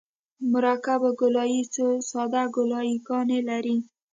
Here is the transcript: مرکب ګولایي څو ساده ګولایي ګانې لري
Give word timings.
مرکب 0.51 1.01
ګولایي 1.19 1.61
څو 1.73 1.85
ساده 2.09 2.43
ګولایي 2.55 2.95
ګانې 3.07 3.39
لري 3.49 3.75